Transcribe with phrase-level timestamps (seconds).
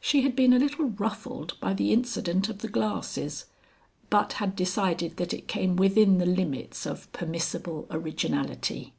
[0.00, 3.44] She had been a little ruffled by the incident of the glasses,
[4.08, 8.94] but had decided that it came within the limits of permissible originality.